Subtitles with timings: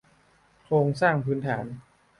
[0.63, 1.65] โครงสร้างพื้นฐาน